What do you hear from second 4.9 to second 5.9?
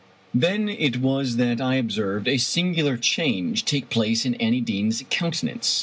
countenance.